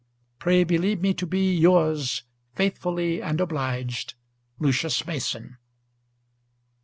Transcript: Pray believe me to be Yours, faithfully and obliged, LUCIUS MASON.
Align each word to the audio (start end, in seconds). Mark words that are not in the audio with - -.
Pray 0.39 0.63
believe 0.63 0.99
me 0.99 1.13
to 1.13 1.27
be 1.27 1.53
Yours, 1.55 2.23
faithfully 2.55 3.21
and 3.21 3.39
obliged, 3.39 4.15
LUCIUS 4.57 5.05
MASON. 5.05 5.57